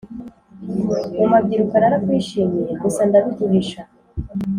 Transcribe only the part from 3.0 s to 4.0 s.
ndabiguhisha